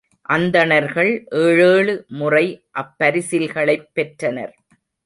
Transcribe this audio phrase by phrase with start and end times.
[0.29, 2.45] அந்தணர்கள் ஏழேழு முறை
[2.79, 4.55] அப்பரிசில்களைப் பெற்றனர்.